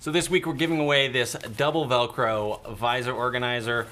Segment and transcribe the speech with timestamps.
[0.00, 3.86] So this week we're giving away this double Velcro visor organizer.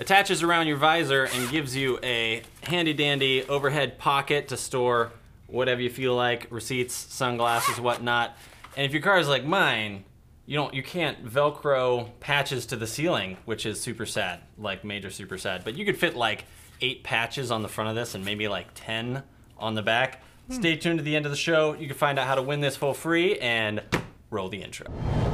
[0.00, 5.12] Attaches around your visor and gives you a handy dandy overhead pocket to store
[5.46, 8.36] whatever you feel like, receipts, sunglasses, whatnot.
[8.76, 10.02] And if your car is like mine,
[10.46, 15.10] you don't you can't velcro patches to the ceiling, which is super sad, like major
[15.10, 15.62] super sad.
[15.62, 16.44] But you could fit like
[16.80, 19.22] eight patches on the front of this and maybe like 10
[19.58, 20.24] on the back.
[20.48, 20.54] Hmm.
[20.54, 21.74] Stay tuned to the end of the show.
[21.74, 23.80] You can find out how to win this for free and
[24.28, 25.31] roll the intro.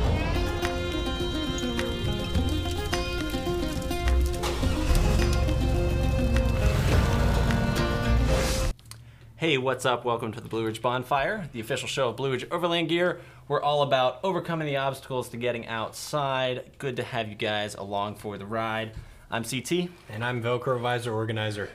[9.38, 10.04] Hey, what's up?
[10.04, 13.20] Welcome to the Blue Ridge Bonfire, the official show of Blue Ridge Overland Gear.
[13.46, 16.64] We're all about overcoming the obstacles to getting outside.
[16.78, 18.94] Good to have you guys along for the ride.
[19.30, 19.90] I'm CT.
[20.08, 21.70] And I'm Velcro Visor Organizer.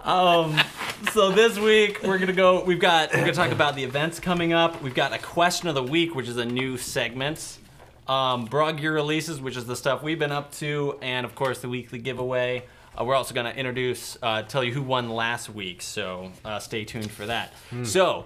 [0.00, 0.58] Um,
[1.12, 2.64] so this week we're gonna go.
[2.64, 4.80] We've got we're gonna talk about the events coming up.
[4.80, 7.58] We've got a question of the week, which is a new segment.
[8.08, 11.58] Um, broad gear releases, which is the stuff we've been up to, and of course
[11.58, 12.64] the weekly giveaway.
[12.98, 15.82] Uh, we're also gonna introduce, uh, tell you who won last week.
[15.82, 17.52] So uh, stay tuned for that.
[17.84, 18.24] So.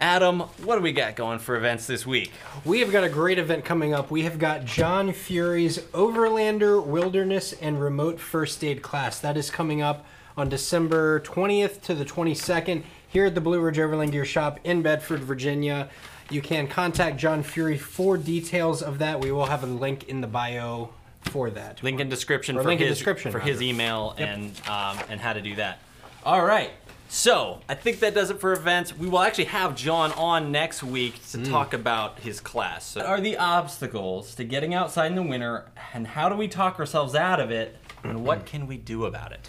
[0.00, 2.30] Adam, what do we got going for events this week?
[2.64, 4.12] We have got a great event coming up.
[4.12, 9.18] We have got John Fury's Overlander Wilderness and Remote First Aid class.
[9.18, 13.80] That is coming up on December 20th to the 22nd here at the Blue Ridge
[13.80, 15.90] Overland Gear Shop in Bedford, Virginia.
[16.30, 19.20] You can contact John Fury for details of that.
[19.20, 20.90] We will have a link in the bio
[21.22, 21.82] for that.
[21.82, 23.64] Link in description Or for link in his description, for his rather.
[23.66, 24.28] email Yep.
[24.28, 25.78] and um, and how to do that.
[26.24, 26.70] All right.
[27.10, 28.96] So I think that does it for events.
[28.96, 31.48] We will actually have John on next week to Mm.
[31.48, 32.84] talk about his class.
[32.84, 36.48] So what are the obstacles to getting outside in the winter, and how do we
[36.48, 39.48] talk ourselves out of it, and what can we do about it?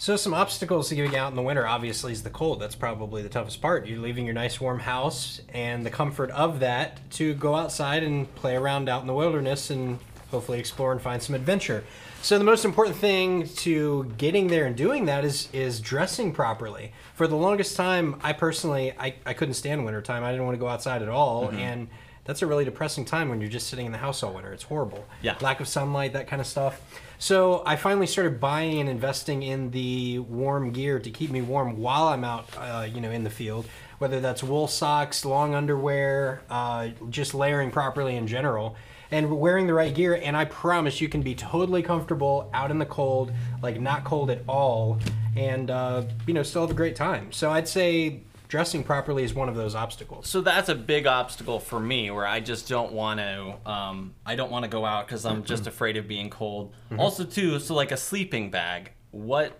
[0.00, 2.60] So some obstacles to getting out in the winter obviously is the cold.
[2.60, 3.88] That's probably the toughest part.
[3.88, 8.32] You're leaving your nice warm house and the comfort of that to go outside and
[8.36, 9.98] play around out in the wilderness and
[10.30, 11.84] hopefully explore and find some adventure.
[12.22, 16.92] So the most important thing to getting there and doing that is is dressing properly.
[17.14, 20.24] For the longest time, I personally I, I couldn't stand wintertime.
[20.24, 21.88] I didn't want to go outside at all and
[22.28, 24.52] that's a really depressing time when you're just sitting in the house all winter.
[24.52, 25.06] It's horrible.
[25.22, 25.36] Yeah.
[25.40, 26.78] Lack of sunlight, that kind of stuff.
[27.18, 31.78] So I finally started buying and investing in the warm gear to keep me warm
[31.78, 33.66] while I'm out, uh, you know, in the field.
[33.96, 38.76] Whether that's wool socks, long underwear, uh, just layering properly in general,
[39.10, 40.20] and wearing the right gear.
[40.22, 43.32] And I promise you can be totally comfortable out in the cold,
[43.62, 44.98] like not cold at all,
[45.36, 47.32] and uh, you know still have a great time.
[47.32, 50.26] So I'd say dressing properly is one of those obstacles.
[50.28, 53.54] So that's a big obstacle for me, where I just don't want to.
[53.70, 56.74] Um, I don't want to go out because I'm just afraid of being cold.
[56.96, 58.92] Also, too, so like a sleeping bag.
[59.10, 59.58] What,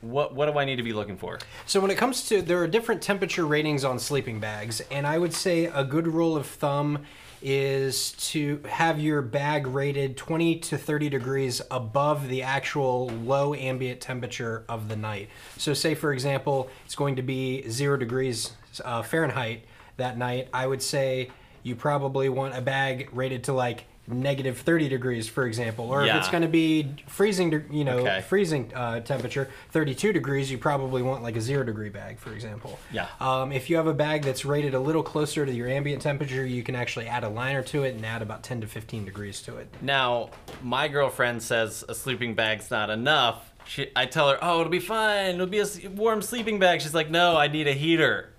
[0.00, 1.38] what, what do I need to be looking for?
[1.66, 5.18] So when it comes to there are different temperature ratings on sleeping bags, and I
[5.18, 7.04] would say a good rule of thumb
[7.44, 14.00] is to have your bag rated 20 to 30 degrees above the actual low ambient
[14.00, 15.28] temperature of the night.
[15.58, 18.52] So say for example, it's going to be 0 degrees
[18.84, 19.64] uh, Fahrenheit
[19.96, 21.30] that night, I would say
[21.62, 26.14] you probably want a bag rated to like negative 30 degrees for example or if
[26.14, 28.20] it's going to be freezing you know Okay.
[28.28, 32.78] freezing uh, temperature 32 degrees you probably want like a zero degree bag for example
[32.92, 33.06] Yeah.
[33.20, 36.44] um, if you have a bag that's rated a little closer to your ambient temperature
[36.44, 39.40] you can actually add a liner to it and add about 10 to 15 degrees
[39.42, 40.28] to it Now,
[40.62, 43.52] my girlfriend says a sleeping bag's not enough.
[43.66, 45.36] She, I tell her, "Oh, it'll be fine.
[45.36, 45.66] It'll be a
[45.96, 48.33] warm sleeping bag." She's like, "No, I need a heater.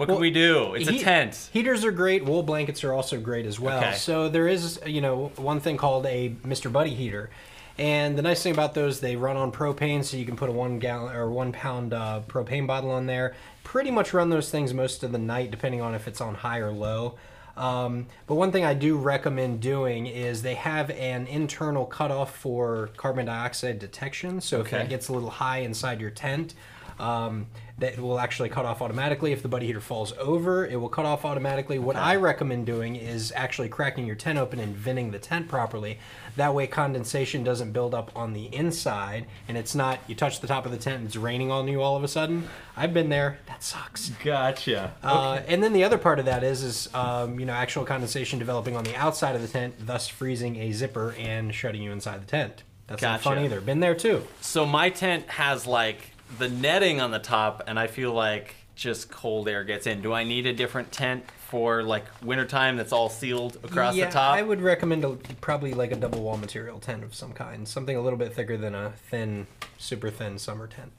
[0.00, 0.74] What can we do?
[0.74, 2.24] It's a tent." Heaters are great.
[2.24, 3.78] Wool blankets are also great as well.
[3.84, 3.92] Okay.
[3.96, 6.72] So there is, you know, one thing called a Mr.
[6.72, 7.30] Buddy heater,
[7.78, 10.52] and the nice thing about those, they run on propane, so you can put a
[10.52, 13.34] one gallon or one pound uh, propane bottle on there.
[13.62, 16.58] Pretty much run those things most of the night, depending on if it's on high
[16.58, 17.14] or low.
[17.56, 22.88] Um, but one thing I do recommend doing is they have an internal cutoff for
[22.96, 24.40] carbon dioxide detection.
[24.40, 24.78] So if Okay.
[24.78, 26.54] that gets a little high inside your tent,
[27.00, 27.46] um,
[27.78, 29.32] that will actually cut off automatically.
[29.32, 31.78] If the buddy heater falls over, it will cut off automatically.
[31.78, 35.98] What I recommend doing is actually cracking your tent open and venting the tent properly.
[36.36, 40.46] That way, condensation doesn't build up on the inside, and it's not you touch the
[40.46, 42.48] top of the tent and it's raining on you all of a sudden.
[42.76, 43.38] I've been there.
[43.46, 44.10] That sucks.
[44.22, 44.94] Gotcha.
[45.02, 48.38] Uh, and then the other part of that is, is um, you know, actual condensation
[48.38, 52.22] developing on the outside of the tent, thus freezing a zipper and shutting you inside
[52.22, 52.62] the tent.
[52.86, 53.60] That's not fun either.
[53.60, 54.26] Been there too.
[54.40, 59.10] So my tent has like the netting on the top, and I feel like just
[59.10, 60.00] cold air gets in.
[60.00, 64.12] Do I need a different tent for like wintertime that's all sealed across yeah, the
[64.12, 64.34] top?
[64.34, 65.10] I would recommend a,
[65.40, 68.56] probably like a double wall material tent of some kind, something a little bit thicker
[68.56, 69.46] than a thin,
[69.78, 70.92] super thin summer tent.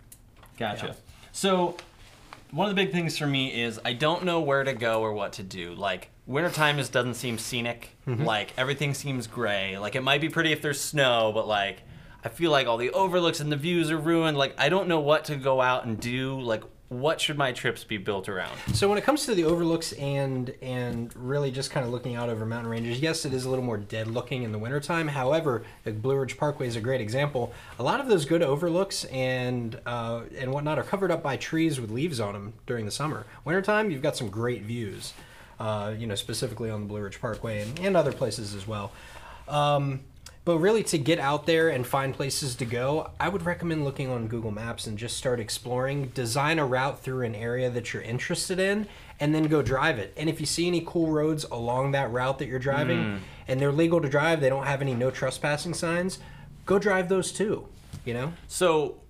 [0.58, 0.88] Gotcha.
[0.88, 0.94] Yeah.
[1.32, 1.78] So,
[2.52, 5.14] one of the big things for me is I don't know where to go or
[5.14, 5.74] what to do.
[5.74, 7.96] Like, wintertime just doesn't seem scenic.
[8.08, 8.24] Mm-hmm.
[8.24, 9.78] Like everything seems gray.
[9.78, 11.82] Like it might be pretty if there's snow, but like
[12.24, 14.38] I feel like all the overlooks and the views are ruined.
[14.38, 16.40] Like I don't know what to go out and do.
[16.40, 18.52] Like what should my trips be built around?
[18.74, 22.28] So when it comes to the overlooks and and really just kind of looking out
[22.28, 25.08] over mountain ranges, yes, it is a little more dead looking in the wintertime.
[25.08, 27.54] However, the Blue Ridge Parkway is a great example.
[27.80, 31.80] A lot of those good overlooks and uh, and whatnot are covered up by trees
[31.80, 33.26] with leaves on them during the summer.
[33.46, 35.14] Wintertime, you've got some great views.
[35.62, 38.92] Uh, you know, specifically on the Blue Ridge Parkway and, and other places as well.
[39.48, 40.00] Um,
[40.44, 44.10] but really, to get out there and find places to go, I would recommend looking
[44.10, 46.08] on Google Maps and just start exploring.
[46.16, 48.88] Design a route through an area that you're interested in,
[49.20, 50.14] and then go drive it.
[50.18, 53.18] And if you see any cool roads along that route that you're driving, hmm.
[53.48, 56.18] and they're legal to drive, they don't have any no trespassing signs,
[56.66, 57.68] go drive those too.
[58.04, 58.34] You know?
[58.48, 59.02] So,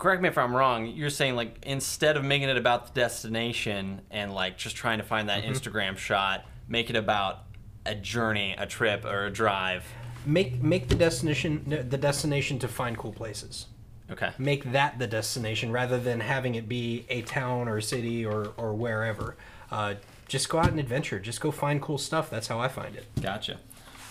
[0.00, 0.86] correct me if I'm wrong.
[0.86, 5.04] You're saying like instead of making it about the destination and like just trying to
[5.04, 5.52] find that mm-hmm.
[5.52, 7.45] Instagram shot, make it about
[7.86, 9.84] a journey, a trip, or a drive.
[10.24, 13.66] Make make the destination the destination to find cool places.
[14.08, 14.30] Okay.
[14.38, 18.52] make that the destination rather than having it be a town or a city or,
[18.56, 19.36] or wherever.
[19.68, 19.94] Uh,
[20.28, 21.18] just go out and adventure.
[21.18, 22.30] Just go find cool stuff.
[22.30, 23.04] That's how I find it.
[23.20, 23.58] Gotcha.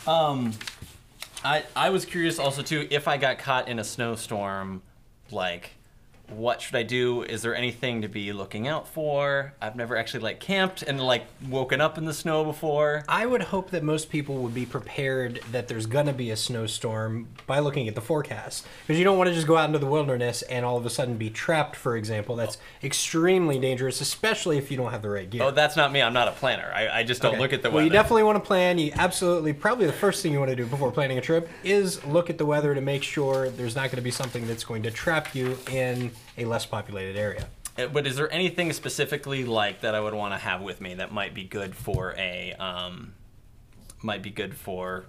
[0.06, 0.52] Um,
[1.44, 4.82] I I was curious also too if I got caught in a snowstorm,
[5.32, 5.72] like
[6.30, 7.24] what should I do?
[7.24, 9.54] Is there anything to be looking out for?
[9.62, 13.04] I've never actually like camped and like woken up in the snow before.
[13.08, 17.28] I would hope that most people would be prepared that there's to be a snowstorm
[17.48, 18.66] by looking at the forecast.
[18.86, 20.90] Because you don't want to just go out into the wilderness and all of a
[20.90, 22.36] sudden be trapped, for example.
[22.36, 25.44] That's extremely dangerous, especially if you don't have the right gear.
[25.44, 26.02] Oh, that's not me.
[26.02, 26.72] I'm not a planner.
[26.74, 27.42] I, I just don't Okay.
[27.42, 28.78] look at the well, you definitely want to plan.
[28.78, 32.04] You absolutely, probably the first thing you want to do before planning a trip is
[32.06, 34.84] look at the weather to make sure there's not going to be something that's going
[34.84, 37.48] to trap you in a less populated area.
[37.78, 40.96] Uh, But is there anything specifically like that I would want to have with me
[40.96, 43.14] that might be good for a um,
[44.02, 45.06] might be good for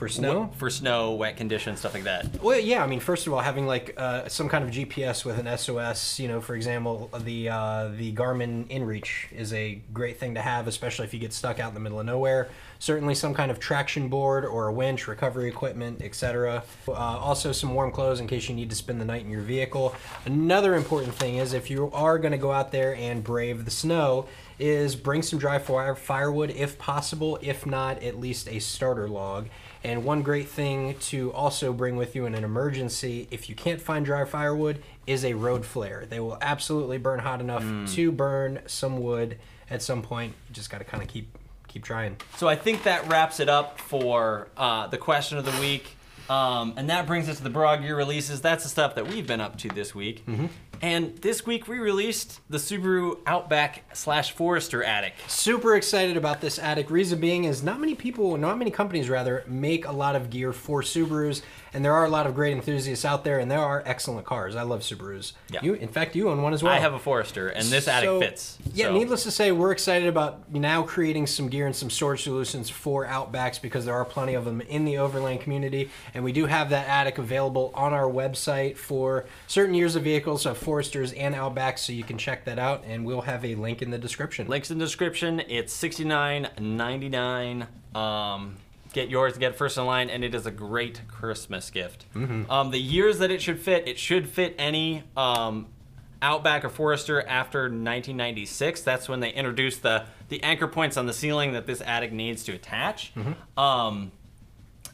[0.00, 0.50] For snow?
[0.56, 2.42] for snow, wet conditions, stuff like that.
[2.42, 2.82] Well, yeah.
[2.82, 6.18] I mean, first of all, having like uh, some kind of GPS with an SOS,
[6.18, 10.66] you know, for example, the uh, the Garmin InReach is a great thing to have,
[10.66, 12.48] especially if you get stuck out in the middle of nowhere.
[12.78, 16.64] Certainly, some kind of traction board or a winch, recovery equipment, etc.
[16.88, 19.42] Uh, also, some warm clothes in case you need to spend the night in your
[19.42, 19.94] vehicle.
[20.24, 23.70] Another important thing is if you are going to go out there and brave the
[23.70, 24.26] snow,
[24.60, 27.38] is bring some dry fire, firewood if possible.
[27.42, 29.48] If not, at least a starter log.
[29.82, 33.80] And one great thing to also bring with you in an emergency, if you can't
[33.80, 36.04] find dry firewood, is a road flare.
[36.08, 37.64] They will absolutely burn hot enough
[37.94, 39.38] to burn some wood
[39.70, 40.34] at some point.
[40.48, 41.36] You just got to kind of keep
[41.68, 42.16] keep trying.
[42.36, 45.96] So I think that wraps it up for uh, the question of the week.
[46.28, 48.40] Um, and that brings us to the Broad Gear releases.
[48.40, 50.24] That's the stuff that we've been up to this week.
[50.82, 55.12] And this week we released the Subaru Outback slash Forester Attic.
[55.28, 56.90] Super excited about this attic.
[56.90, 60.54] Reason being is not many people, not many companies rather, make a lot of gear
[60.54, 61.42] for Subarus,
[61.74, 64.56] and there are a lot of great enthusiasts out there, and there are excellent cars.
[64.56, 65.32] I love Subarus.
[65.50, 65.60] Yeah.
[65.62, 66.72] You, in fact, you own one as well.
[66.72, 68.56] I have a Forester, and this attic So, fits.
[68.72, 72.22] Yeah, So- needless to say, we're excited about now creating some gear and some storage
[72.22, 76.32] solutions for Outbacks because there are plenty of them in the Overland community, and we
[76.32, 81.12] do have that attic available on our website for certain years of vehicles, so Foresters
[81.14, 83.98] and Outbacks, so you can check that out, and we'll have a link in the
[83.98, 84.46] description.
[84.46, 85.42] Links in the description.
[85.48, 87.66] It's sixty nine ninety nine.
[87.92, 88.54] Um,
[88.92, 92.06] get yours, get first in line, and it is a great Christmas gift.
[92.48, 95.66] Um, the years that it should fit, it should fit any um,
[96.22, 98.82] Outback or Forester after 1996.
[98.82, 102.44] That's when they introduced the the anchor points on the ceiling that this attic needs
[102.44, 103.12] to attach.
[103.56, 104.12] Um,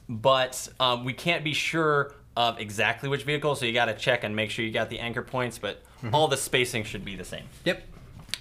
[0.09, 4.25] but um, we can't be sure of exactly which vehicle, so you got to check
[4.25, 5.59] and make sure you got the anchor points.
[5.59, 6.15] But mm-hmm.
[6.15, 7.45] all the spacing should be the same.
[7.65, 7.83] Yep.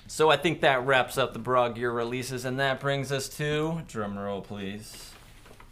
[0.07, 3.81] So I think that wraps up the Broad Gear releases, and that brings us to
[3.87, 5.11] drum roll, please.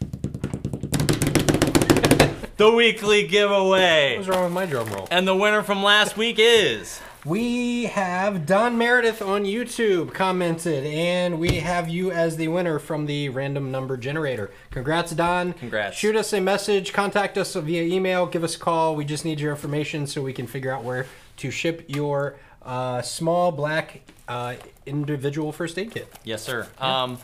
[2.56, 5.06] the weekly giveaway, What's wrong with my drum roll?
[5.10, 11.38] and the winner from last week is We have Don Meredith on YouTube commented, and
[11.38, 14.50] we have you as the winner from the random number generator.
[14.70, 15.54] Congrats, Don.
[15.54, 15.96] Congrats.
[15.96, 18.94] Shoot us a message, contact us via email, give us a call.
[18.94, 21.06] We just need your information so we can figure out where
[21.38, 26.12] to ship your uh, small black uh, individual first aid kit.
[26.24, 26.66] yes, sir.
[26.76, 27.16] Um,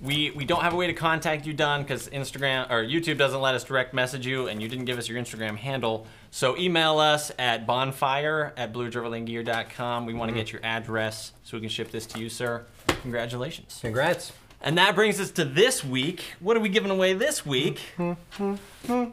[0.00, 3.40] we we don't have a way to contact you, Don, because Instagram or YouTube doesn't
[3.40, 6.06] let us direct message you, and you didn't give us your Instagram handle.
[6.30, 10.06] So email us at bonfire at blueridgeoverlandgear.com.
[10.06, 10.38] We want to mm-hmm.
[10.38, 12.64] get your address so we can ship this to you, sir.
[13.02, 13.78] Congratulations.
[13.80, 14.32] Congrats.
[14.60, 16.22] And that brings us to this week.
[16.40, 17.80] What are we giving away this week?
[17.96, 19.04] Mm-hmm.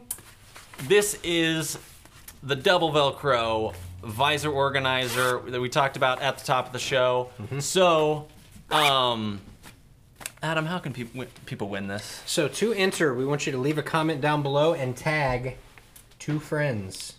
[0.88, 1.78] this is
[2.42, 7.30] the double Velcro visor organizer that we talked about at the top of the show.
[7.40, 7.60] Mm-hmm.
[7.60, 8.28] So
[8.70, 9.40] Um,
[10.42, 12.22] Adam, how can people people win this?
[12.26, 15.56] So to enter, we want you to leave a comment down below and tag
[16.18, 17.14] two friends.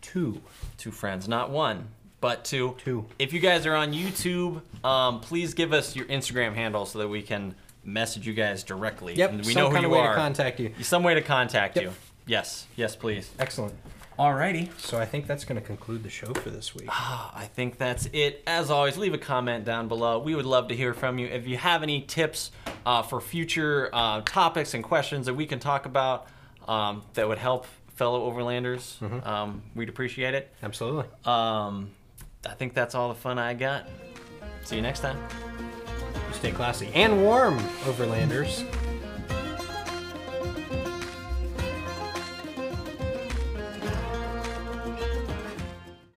[0.00, 0.40] Two.
[0.78, 1.88] Two friends, not one,
[2.20, 2.76] but two.
[2.78, 3.06] Two.
[3.18, 7.08] If you guys are on YouTube, um, please give us your Instagram handle so that
[7.08, 9.14] we can message you guys directly.
[9.14, 9.30] Yep.
[9.30, 10.14] And we some know who kind you of way are.
[10.14, 10.72] to contact you.
[10.82, 11.84] Some way to contact Yep.
[11.84, 11.92] you.
[12.26, 12.66] Yes.
[12.76, 13.30] Yes, please.
[13.38, 13.74] Excellent.
[14.18, 14.70] Alrighty.
[14.78, 16.86] So I think that's going to conclude the show for this week.
[16.90, 18.42] Ah, I think that's it.
[18.46, 20.18] As always, leave a comment down below.
[20.18, 21.26] We would love to hear from you.
[21.26, 22.50] If you have any tips
[22.86, 26.28] uh, for future uh, topics and questions that we can talk about
[26.66, 29.28] um, that would help fellow overlanders, Mm-hmm.
[29.28, 30.50] um, we'd appreciate it.
[30.62, 31.04] Absolutely.
[31.26, 31.90] Um,
[32.48, 33.86] I think that's all the fun I got.
[34.64, 35.18] See you next time.
[36.32, 38.64] Stay classy and warm, overlanders.